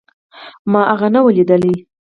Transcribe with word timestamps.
ما 0.71 0.81
هغه 0.91 1.07
نه 1.13 1.19
و 1.25 1.27
ليدلى. 1.35 1.73